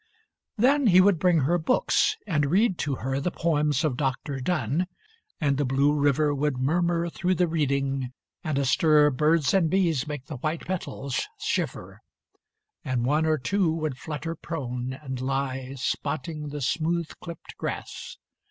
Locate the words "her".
1.41-1.59, 2.95-3.19